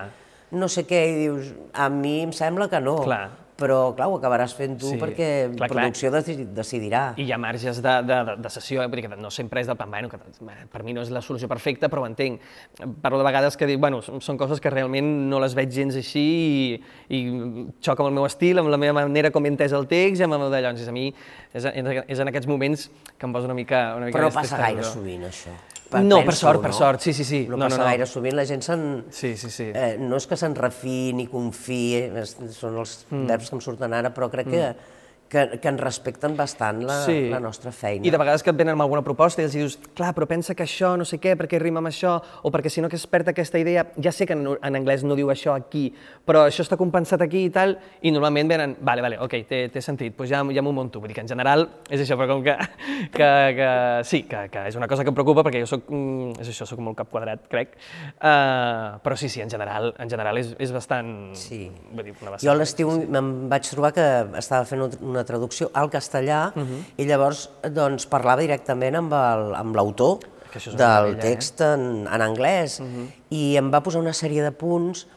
[0.54, 3.00] no sé què, i dius, a mi em sembla que no.
[3.06, 3.32] Clar.
[3.54, 5.84] Però, clar, ho acabaràs fent tu Sí, perquè clar, clar.
[5.84, 7.04] producció deci- decidirà.
[7.22, 8.88] I hi ha marges de, de, de, de sessió, eh?
[8.90, 10.18] Vull dir que no sempre és del plan, bueno, que
[10.72, 12.42] per mi no és la solució perfecta, però ho entenc.
[13.04, 16.24] Parlo de vegades que dic, bueno, són coses que realment no les veig gens així
[16.24, 16.82] i,
[17.14, 17.22] i
[17.80, 20.26] xoca amb el meu estil, amb la meva manera com he entès el text i
[20.26, 20.74] amb el meu d'allò.
[20.74, 21.12] És a mi,
[21.54, 24.58] és, és en aquests moments que em poso una mica, una mica Però no passa
[24.58, 25.54] gaire sovint, això.
[26.02, 27.44] No, per sort, per sort, sí, sí, sí.
[27.46, 27.90] No, No, no, passa no.
[27.92, 29.06] gaire sovint, la gent se'n...
[29.14, 29.70] Sí, sí, sí.
[29.76, 32.10] Eh, no és que se'n refiï ni confiï,
[32.56, 33.28] són els mm.
[33.30, 34.74] verbs que em surten ara, però crec que,
[35.34, 37.28] que, que ens respecten bastant la, Sí.
[37.32, 38.06] la nostra feina.
[38.06, 40.54] I de vegades que et venen amb alguna proposta i els dius, clar, però pensa
[40.56, 43.08] que això no sé què, perquè rima amb això, o perquè si no que es
[43.10, 45.88] perd aquesta idea, ja sé que en, en anglès no diu això aquí,
[46.28, 49.82] però això està compensat aquí i tal, i normalment venen, vale, vale, ok, té, té
[49.82, 51.02] sentit, doncs ja, ja m'ho monto.
[51.02, 52.56] Vull dir que en general és això, però com que,
[53.18, 53.70] que, que
[54.08, 56.68] sí, que, que és una cosa que em preocupa perquè jo soc, mm, és això,
[56.70, 57.76] soc molt cap quadrat, crec,
[58.22, 61.34] uh, però sí, sí, en general, en general és, és bastant...
[61.40, 61.66] Sí.
[61.94, 62.62] Vull dir, una Jo a bastant...
[62.62, 64.06] l'estiu me'n vaig trobar que
[64.40, 66.86] estava fent una traducció al castellà Mhm.
[66.98, 70.20] i llavors doncs, parlava directament amb el- amb l'autor
[70.78, 71.20] del eh?
[71.22, 72.80] text en, en anglès
[73.32, 75.08] i em va posar una sèrie de punts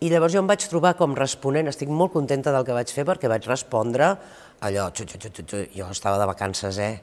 [0.00, 3.04] I llavors jo em vaig trobar com responent, estic molt contenta del que vaig fer
[3.04, 4.16] perquè vaig respondre
[4.64, 7.00] allò, xu, xu, xu, xu, jo estava de vacances, eh,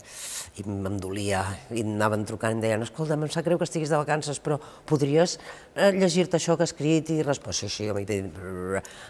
[0.58, 3.98] i em dolia, i anaven trucant i deien, escolta, em sap greu que estiguis de
[3.98, 4.58] vacances, però
[4.90, 5.38] podries
[5.76, 7.86] eh, llegir-te això que has escrit i respondre, sí, sí,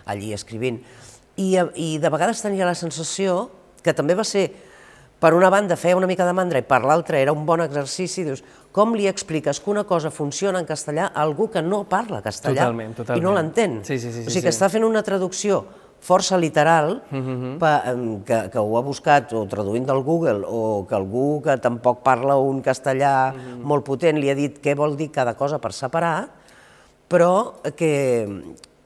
[0.05, 0.81] allí escrivint.
[1.37, 3.49] I, I de vegades tenia la sensació,
[3.83, 4.47] que també va ser
[5.19, 8.23] per una banda feia una mica de mandra i per l'altra era un bon exercici,
[8.23, 12.21] dius, com li expliques que una cosa funciona en castellà a algú que no parla
[12.21, 13.21] castellà totalment, totalment.
[13.21, 13.79] i no l'entén?
[13.85, 14.57] Sí, sí, sí, o sigui que sí.
[14.57, 15.63] està fent una traducció
[15.99, 17.55] força literal, uh Mhm.
[17.55, 17.57] -huh.
[17.57, 21.57] pa, em, que, que ho ha buscat o traduint del Google o que algú que
[21.57, 23.61] tampoc parla un castellà uh Mhm.
[23.61, 23.63] -huh.
[23.65, 26.29] molt potent li ha dit què vol dir cada cosa per separar,
[27.09, 28.27] però que,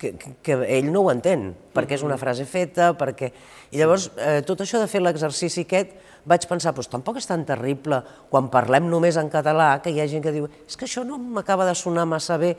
[0.02, 3.32] que, que ell no ho entén, perquè és una frase feta, perquè...
[3.72, 5.94] I llavors, eh, tot això de fer l'exercici aquest,
[6.28, 10.10] vaig pensar, doncs tampoc és tan terrible quan parlem només en català, que hi ha
[10.10, 12.56] gent que diu és que això no m'acaba de sonar massa bé,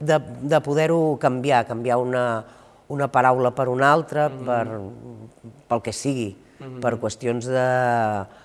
[0.00, 2.24] de, de poder-ho canviar, canviar una,
[2.92, 4.64] una paraula per una altra, per,
[5.70, 6.32] pel que sigui,
[6.82, 7.68] per qüestions de,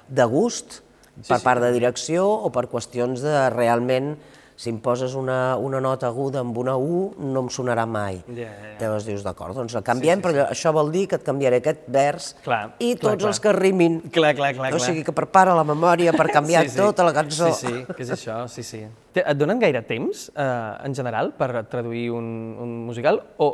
[0.07, 0.81] de gust,
[1.27, 4.15] per part de direcció o per qüestions de realment
[4.55, 8.19] si em poses una, una nota aguda amb una U, no em sonarà mai.
[8.27, 8.73] Ja, ja.
[8.81, 11.61] Llavors dius, d'acord, doncs la canviem, sí, sí, però això vol dir que et canviaré
[11.61, 13.31] aquest vers Clar, i tots clar.
[13.31, 13.99] els que rimin.
[14.13, 16.77] Clar, clar, clar, O sigui que prepara la memòria per canviar Sí, sí.
[16.81, 17.49] tota la cançó.
[17.53, 18.83] Sí, sí, que és això, sí, sí.
[19.15, 22.27] Et donen gaire temps, eh, en general, per traduir un,
[22.61, 23.49] un musical o,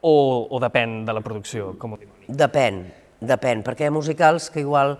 [0.00, 0.14] o,
[0.50, 1.74] o depèn de la producció?
[1.78, 2.00] Com ho?
[2.28, 2.82] Depèn,
[3.20, 4.96] depèn, perquè hi ha musicals que igual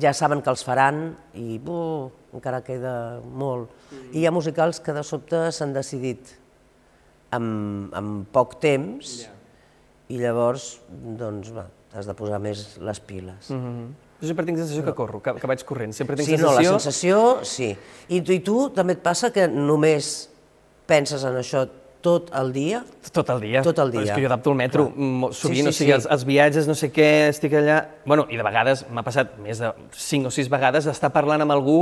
[0.00, 3.72] ja saben que els faran i uh, encara queda molt.
[4.12, 6.34] I hi ha musicals que de sobte s'han decidit
[7.36, 9.22] amb, amb poc temps
[10.12, 13.50] i llavors, doncs, va, has de posar més les piles.
[13.50, 13.86] Mm -hmm.
[14.20, 15.92] Jo sempre tinc la sensació que corro, que, que vaig corrent.
[15.92, 16.78] Sempre tinc Sí, no, la sensació...
[16.78, 17.76] sensació, sí.
[18.08, 20.30] I tu, I tu també et passa que només
[20.86, 21.66] penses en això
[22.06, 22.84] tot el dia?
[23.12, 23.62] Tot el dia.
[23.66, 24.14] Tot el Però és dia.
[24.14, 24.96] que jo adapto el metro Clar.
[24.98, 25.94] mo- Sí, sovint, sí, o sigui, sí.
[25.98, 27.80] els, els viatges, no sé què, estic allà...
[28.06, 31.52] Bueno, i de vegades m'ha passat més de 5 o 6 vegades d'estar parlant amb
[31.56, 31.80] algú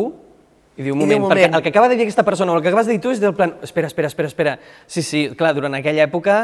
[0.77, 1.55] i diu, un I moment, un perquè moment.
[1.61, 3.21] el que acaba de dir aquesta persona o el que acabes de dir tu és
[3.23, 4.55] del plan, espera, espera, espera, espera.
[4.91, 6.39] Sí, sí, clar, durant aquella època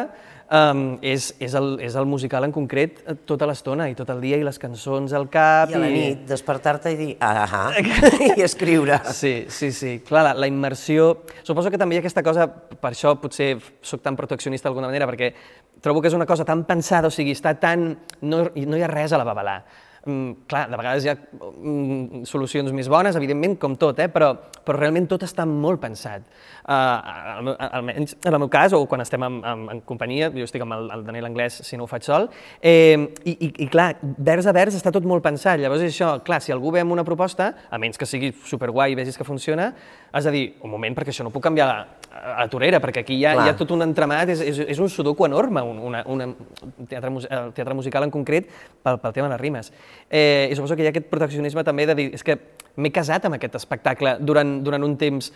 [0.50, 4.20] um, és, és, el, és el musical en concret eh, tota l'estona i tot el
[4.22, 7.70] dia i les cançons al cap I a la nit despertar-te i dir, ah, ah,
[8.38, 9.00] i escriure.
[9.14, 9.98] Sí, sí, sí.
[10.06, 11.12] Clar, la, la immersió...
[11.46, 15.08] Suposo que també hi ha aquesta cosa, per això potser sóc tan proteccionista d'alguna manera,
[15.10, 15.32] perquè
[15.80, 17.94] trobo que és una cosa tan pensada, o sigui, està tan...
[18.22, 19.60] No, i no hi ha res a la babalà.
[20.06, 24.06] Mm, clar, de vegades hi ha mm, solucions més bones, evidentment, com tot, eh?
[24.08, 24.30] però,
[24.64, 26.24] però realment tot està molt pensat.
[26.70, 30.62] Uh, almenys en el meu cas, o quan estem en, en, en companyia, jo estic
[30.64, 32.28] amb el, el Daniel Anglès si no ho faig sol,
[32.62, 35.60] eh, i, i, i clar, vers a vers està tot molt pensat.
[35.60, 38.98] Llavors això, clar, si algú ve amb una proposta, a menys que sigui superguai i
[38.98, 39.72] vegis que funciona,
[40.12, 41.78] has de dir, un moment, perquè això no puc canviar a,
[42.10, 43.46] a la torera, perquè aquí hi ha, Clar.
[43.46, 46.88] hi ha tot un entramat, és, és, és un sudoku enorme, un, una, una, un
[46.90, 48.48] teatre, mus- el teatre musical en concret,
[48.82, 49.72] pel, pel tema de les rimes.
[50.10, 52.38] Eh, I suposo que hi ha aquest proteccionisme també de dir, és que
[52.80, 55.30] m'he casat amb aquest espectacle durant, durant un temps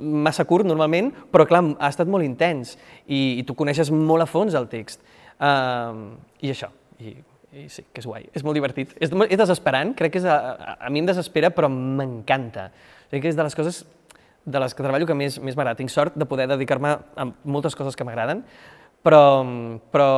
[0.00, 4.28] massa curt, normalment, però clar, ha estat molt intens i, i tu coneixes molt a
[4.30, 5.04] fons el text.
[5.34, 6.14] Uh,
[6.44, 6.70] I això,
[7.02, 7.16] i,
[7.54, 8.94] i sí, que és guai, és molt divertit.
[9.02, 10.38] És, és desesperant, crec que és a,
[10.78, 12.70] a, mi em desespera, però m'encanta.
[13.10, 13.84] Crec que és de les coses
[14.44, 15.78] de les que treballo que més, més m'agrada.
[15.78, 18.42] Tinc sort de poder dedicar-me a moltes coses que m'agraden,
[19.04, 19.22] però,
[19.92, 20.08] però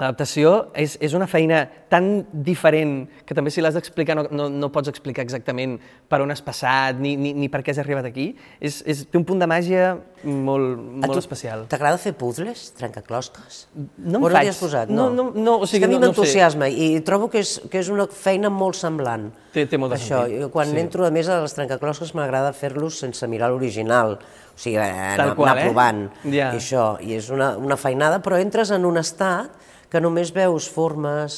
[0.00, 4.70] l'adaptació és, és una feina tan diferent que també si l'has d'explicar no, no, no
[4.72, 5.76] pots explicar exactament
[6.10, 8.30] per on has passat ni, ni, ni per què has arribat aquí.
[8.58, 9.92] És, és, té un punt de màgia
[10.24, 11.66] molt, molt especial.
[11.70, 13.66] T'agrada fer puzzles, trencaclosques?
[13.98, 14.48] No o no faig.
[14.50, 14.90] has posat?
[14.90, 17.42] No, no, no, o sigui, és que a mi no- no m'entusiasma i trobo que
[17.44, 19.30] és, que és una feina molt semblant.
[19.52, 20.78] Té- té molt de Això, sentit, jo quan sí.
[20.80, 24.16] entro, a més, a les trencaclosques m'agrada fer-los sense mirar l'original.
[24.52, 25.66] O sigui, eh, Tal anar, qual, anar eh?
[25.68, 26.00] provant.
[26.24, 26.48] Ja.
[26.54, 29.52] I això, i és una, una feinada, però entres en un estat
[29.92, 31.34] que només veus formes,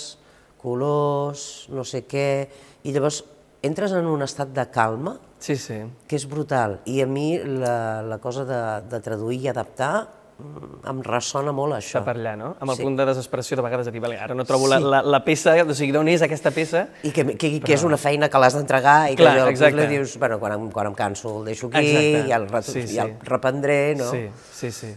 [0.63, 2.27] colors, no sé què,
[2.87, 3.23] i llavors
[3.65, 5.83] entres en un estat de calma Sí, sí.
[6.09, 6.79] que és brutal.
[6.89, 10.07] I a mi la, la cosa de, de traduir i adaptar
[10.39, 11.99] mm, em ressona molt això.
[12.01, 12.55] Està per allà, no?
[12.61, 12.87] Amb el Sí.
[12.87, 14.89] punt de desesperació de vegades de dir, vale, ara no trobo la, Sí.
[14.95, 16.87] la, la peça, o sigui, d'on és aquesta peça?
[17.05, 19.77] I que, que, que és una feina que l'has d'entregar i que Clar, allò, exacte.
[19.83, 22.29] puzzle dius, bueno, quan em, quan em canso el deixo aquí, Exacte.
[22.31, 22.95] ja el, ret- Sí, sí.
[22.97, 24.09] ja el reprendré, no?
[24.11, 24.95] Sí, sí, sí.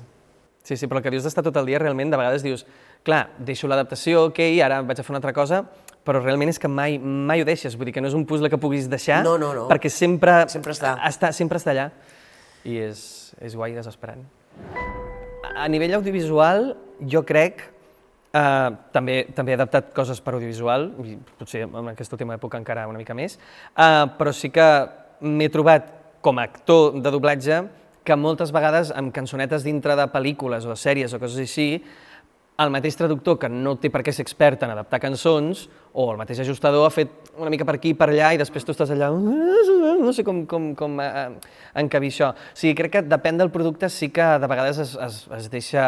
[0.63, 2.65] Sí, sí, però el que dius d'estar tot el dia, realment, de vegades dius,
[3.07, 5.61] clar, deixo l'adaptació, ok, ara vaig a fer una altra cosa,
[6.07, 8.49] però realment és que mai, mai ho deixes, vull dir que no és un puzzle
[8.51, 9.65] que puguis deixar, No, no, no.
[9.71, 10.95] perquè sempre, Sempre està.
[11.07, 11.31] està.
[11.35, 11.89] Sempre està allà,
[12.67, 13.01] i és,
[13.43, 14.23] és guai i desesperant.
[15.57, 16.69] A nivell audiovisual,
[17.11, 17.63] jo crec,
[18.33, 22.87] eh, també, també he adaptat coses per audiovisual, i potser en aquesta última època encara
[22.87, 23.37] una mica més,
[23.75, 24.67] eh, però sí que
[25.27, 27.61] m'he trobat com a actor de doblatge
[28.07, 31.81] que moltes vegades amb cançonetes dintre de pel·lícules o de sèries o coses així
[32.57, 36.17] el mateix traductor que no té per què ser expert en adaptar cançons, o el
[36.17, 38.93] mateix ajustador ha fet una mica per aquí i per allà i després tu estàs
[38.93, 41.27] allà, no sé com, com, com eh,
[41.83, 42.31] encabir això.
[42.33, 45.85] O sigui, crec que depèn del producte, sí que de vegades es, es, es deixa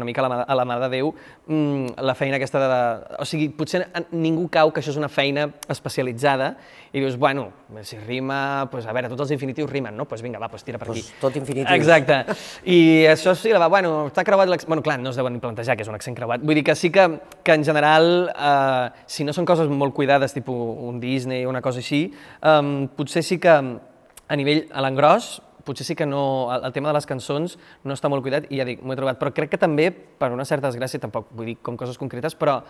[0.00, 1.12] una mica a la, mà, a la mà de Déu,
[1.46, 3.18] mmm, la feina aquesta de, de...
[3.22, 6.54] O sigui, potser ningú cau que això és una feina especialitzada
[6.92, 7.50] i dius, bueno,
[7.86, 10.02] si rima, pues, a veure, tots els infinitius rimen, no?
[10.02, 11.18] Doncs pues vinga, va, pues tira per pues aquí.
[11.20, 11.70] tot infinitiu.
[11.76, 12.24] Exacte.
[12.66, 14.72] I això sí, va, bueno, està creuat l'accent...
[14.72, 16.42] Bueno, clar, no es deuen plantejar que és un accent creuat.
[16.42, 17.06] Vull dir que sí que,
[17.46, 21.62] que en general, eh, si no són coses molt cuidades, tipus un Disney o una
[21.62, 25.36] cosa així, eh, potser sí que a nivell, a l'engròs,
[25.66, 26.22] potser sí que no,
[26.54, 29.00] el, el tema de les cançons no està molt cuidat i ja dic, m'ho he
[29.00, 32.36] trobat, però crec que també, per una certa desgràcia, tampoc vull dir com coses concretes,
[32.38, 32.60] però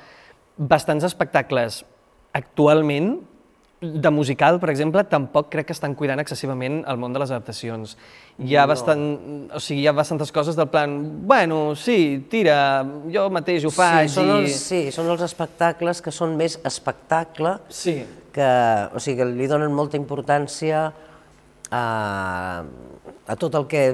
[0.56, 1.82] bastants espectacles
[2.36, 3.14] actualment
[3.80, 7.94] de musical, per exemple, tampoc crec que estan cuidant excessivament el món de les adaptacions.
[8.36, 8.72] Hi ha, no.
[8.74, 9.04] bastant,
[9.56, 14.10] o sigui, hi ha bastantes coses del plan, bueno, sí, tira, jo mateix ho faig
[14.10, 14.34] sí, són i...
[14.36, 18.02] els, sí, són els espectacles que són més espectacle, sí.
[18.34, 18.50] que,
[18.92, 20.90] o sigui, que li donen molta importància
[21.70, 22.64] a,
[23.26, 23.84] a tot el que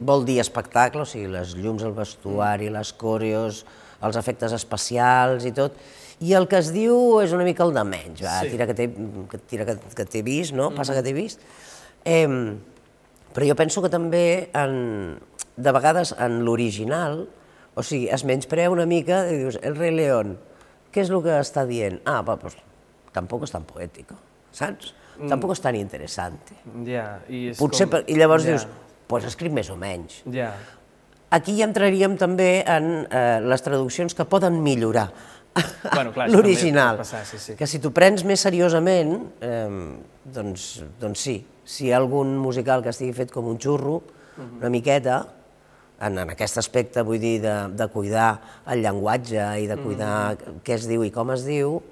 [0.00, 3.64] vol dir espectacle, o sigui, les llums, el vestuari, les coreos,
[4.00, 5.76] els efectes especials i tot,
[6.24, 8.50] i el que es diu és una mica el de menys, va, Sí.
[8.54, 8.88] tira que t'he
[9.30, 10.70] que, tira que, que t'he vist, no?
[10.76, 11.40] passa que t'he vist.
[12.04, 12.28] Eh,
[13.32, 15.20] però jo penso que també, en,
[15.56, 17.26] de vegades, en l'original,
[17.76, 20.38] o sigui, es menysprea una mica i dius, el rei León,
[20.90, 22.00] què és el que està dient?
[22.08, 22.56] Ah, va, pues,
[23.14, 24.16] tampoc és tan poètico,
[24.52, 24.94] saps?
[25.28, 26.54] Tampoc és tan interessante.
[26.86, 28.00] Ja, i és Potser, com...
[28.06, 28.66] i llavors ja, dius,
[29.10, 30.22] pues escric més o menys.
[30.32, 30.52] Ja,
[31.30, 35.12] Aquí ja entraríem també en eh, les traduccions que poden millorar
[35.94, 37.04] Bueno, l'original.
[37.06, 37.54] sí, sí.
[37.54, 41.36] Que si t'ho prens més seriosament, eh, doncs, doncs sí.
[41.64, 44.00] Si hi ha algun musical que estigui fet com un xurro,
[44.40, 44.56] Mhm.
[44.58, 45.16] una miqueta,
[46.00, 50.60] en, en aquest aspecte, vull dir, de, de cuidar el llenguatge i de cuidar Mhm.
[50.64, 51.82] què es diu i com es diu,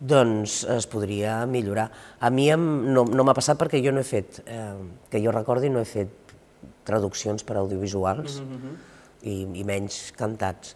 [0.00, 1.90] doncs es podria millorar.
[2.20, 2.62] A mi em,
[2.94, 4.72] no, no m'ha passat perquè jo no he fet, eh,
[5.12, 6.34] que jo recordi, no he fet
[6.88, 8.40] traduccions per audiovisuals
[9.22, 10.74] i, i menys cantats.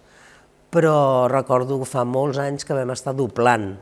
[0.74, 3.72] Però recordo fa molts anys que vam estar doblant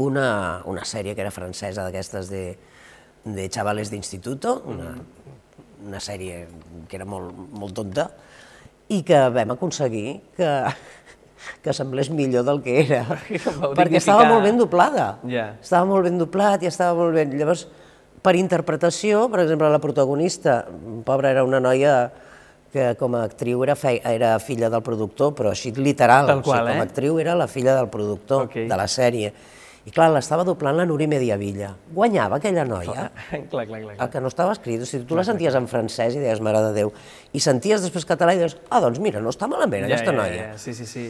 [0.00, 2.44] una, una sèrie que era francesa d'aquestes de,
[3.24, 4.94] de xavales d'instituto, una,
[5.86, 6.46] una sèrie
[6.88, 8.06] que era molt, molt tonta,
[8.90, 10.50] i que vam aconseguir que,
[11.62, 13.04] que semblés millor del que era,
[13.78, 15.12] perquè estava molt ben doblada.
[15.28, 15.50] Ja.
[15.60, 17.36] Estava molt ben doblat i estava molt ben...
[17.38, 17.66] Llavors,
[18.20, 20.62] per interpretació, per exemple, la protagonista,
[21.06, 21.94] pobra, era una noia
[22.70, 23.96] que com a actriu era, fe...
[24.06, 26.84] era filla del productor, però així literal, Tal o sigui, qual, com eh?
[26.84, 28.60] a actriu era la filla del productor Ok.
[28.70, 29.32] de la sèrie.
[29.90, 31.72] I clar, l'estava doblant la Núria Mediavilla.
[31.96, 33.80] Guanyava aquella noia, clar, clar, clar.
[33.82, 33.96] clar.
[34.04, 34.84] el que no estava escrit.
[34.84, 36.92] O sigui, tu la senties en francès i deies, mare de Déu,
[37.34, 40.36] i senties després català i deies, ah, doncs mira, no està malament aquesta ja, noia.
[40.36, 41.08] Ja, ja, sí, sí, sí.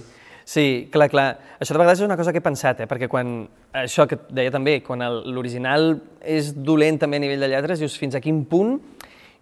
[0.50, 1.26] Sí, clar, clar.
[1.60, 2.86] Això de vegades és una cosa que he pensat, eh?
[2.90, 3.44] perquè quan,
[3.76, 5.92] això que deia també, quan el- l'original
[6.24, 8.78] és dolent també a nivell de lletres, dius fins a quin punt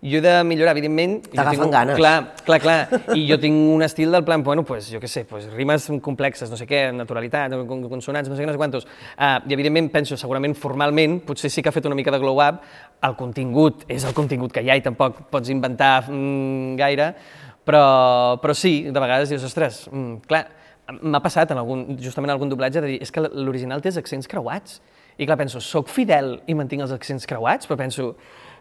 [0.01, 1.17] jo he de millorar, evidentment...
[1.33, 1.97] T'agafen tinc ganes.
[1.99, 3.01] Clar, clar, clar.
[3.19, 6.53] I jo tinc un estil del plan, bueno, pues, jo què sé, pues, rimes complexes,
[6.53, 8.87] no sé què, naturalitat, con- consonants, no sé què, no sé quantos.
[9.17, 12.63] Uh, I evidentment penso, segurament formalment, potser sí que ha fet una mica de glow-up,
[13.09, 17.11] el contingut és el contingut que hi ha i tampoc pots inventar mm, gaire,
[17.67, 20.45] però, però sí, de vegades dius, ostres, mm, clar,
[21.03, 23.99] m'ha passat en algun, justament en algun doblatge de dir, és que l'original té els
[24.01, 24.79] accents creuats.
[25.19, 28.13] I clar, penso, sóc fidel i mantinc els accents creuats, però penso,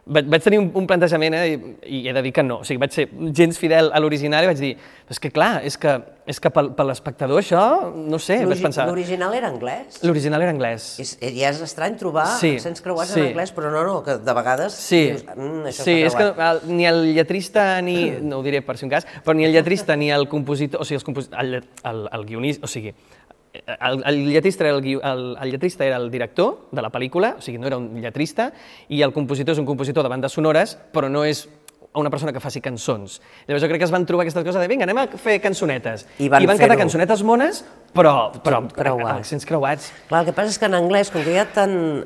[0.08, 1.58] vaig, vaig tenir un, un plantejament eh, i,
[2.00, 2.62] i he de dir que no.
[2.64, 4.72] O sigui, vaig ser gens fidel a l'original i vaig dir,
[5.12, 5.94] és que clar, és que,
[6.28, 7.62] és que pel, per l'espectador això,
[7.96, 8.88] no sé, vaig pensar...
[8.90, 10.00] L'original era anglès.
[10.08, 10.88] L'original era anglès.
[11.04, 13.22] És, ja és estrany trobar Sí, accents creuats sí.
[13.22, 16.32] en anglès, però no, no, que de vegades Sí, dius, mm, això sí és que
[16.50, 17.98] el, ni el lletrista ni...
[18.28, 20.84] No ho diré per si un cas, però ni el lletrista ni el compositor...
[20.84, 22.68] O sigui, els el, el, el guionista...
[22.68, 22.96] O sigui,
[23.66, 27.36] el, el, lletrista era el, gui- el, el lletrista era el director de la pel·lícula,
[27.38, 28.52] o sigui, no era un lletrista,
[28.90, 31.48] i el compositor és un compositor de bandes sonores, però no és
[31.98, 33.20] una persona que faci cançons.
[33.48, 36.06] Llavors jo crec que es van trobar aquesta cosa de vinga, anem a fer cançonetes.
[36.20, 37.64] I van I van quedar cançonetes mones,
[37.96, 39.08] però, però Tot creuat.
[39.16, 39.92] amb accents creuats.
[40.08, 42.06] Clar, el que passa és que en anglès, com que hi ha tan,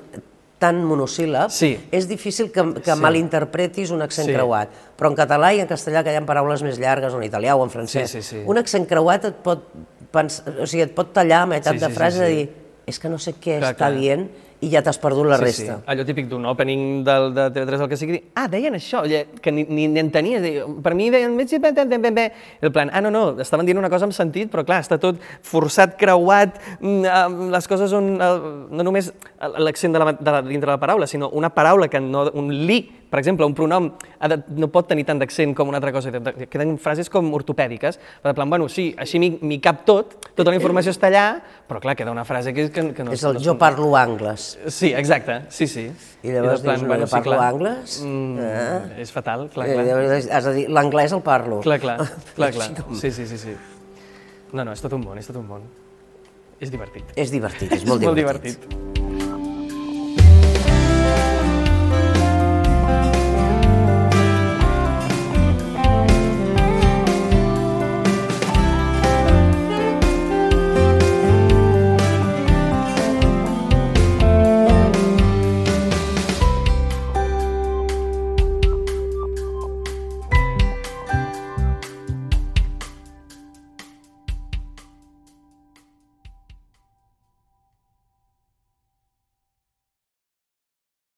[0.61, 1.73] tan monosíl·lab, Sí.
[1.91, 3.01] és difícil que, que Sí.
[3.01, 4.33] malinterpretis un accent Sí.
[4.33, 4.69] creuat.
[4.95, 7.55] Però en català i en castellà, que hi ha paraules més llargues, o en italià
[7.57, 8.43] o en francès, Sí, sí, sí.
[8.45, 9.65] un accent creuat et pot,
[10.13, 10.41] pens...
[10.47, 12.31] o sigui, et pot tallar a meitat Sí, de sí, sí, frase sí.
[12.31, 12.49] i dir
[12.91, 13.99] és que no sé què Clar, està clar.
[13.99, 14.25] dient
[14.61, 15.75] i ja t'has perdut la sí, resta.
[15.79, 15.85] Sí.
[15.89, 19.01] Allò típic d'un opening del, de TV3 el que sigui, ah, deien això,
[19.41, 20.37] que ni, ni, ni entenia,
[20.85, 24.61] per mi deien, el plan, ah, no, no, estaven dient una cosa amb sentit, però
[24.67, 29.09] clar, està tot forçat, creuat, mm, les coses on, no només
[29.65, 32.53] l'accent de la, de la, dintre de la paraula, sinó una paraula que no, un
[32.53, 33.89] li, per exemple, un pronom
[34.31, 36.13] de, no pot tenir tant d'accent com una altra cosa,
[36.47, 40.93] queden frases com ortopèdiques, per plan, bueno, sí, així m'hi cap tot, tota la informació
[40.95, 41.25] està allà,
[41.67, 43.11] però clar, queda una frase que, que, que no...
[43.17, 44.53] És el no jo parlo angles.
[44.71, 45.89] Sí, exacte, sí, sí.
[46.23, 47.99] I llavors I plan, dius, bueno, jo parlo sí, angles?
[48.07, 49.03] Mm, eh?
[49.03, 49.99] És fatal, clar, clar.
[50.31, 51.59] Has de dir, l'anglès el parlo.
[51.67, 51.99] Clar, clar,
[52.39, 52.71] clar, clar.
[52.95, 53.59] Sí, sí, sí, sí.
[54.55, 55.67] No, no, és tot un món, és tot un món.
[56.61, 57.11] És divertit.
[57.19, 58.55] És divertit, és molt divertit.
[58.55, 59.00] molt divertit.